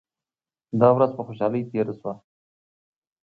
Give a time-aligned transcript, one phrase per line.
[0.79, 2.13] دا ورځ په خوشالۍ تیره شوه.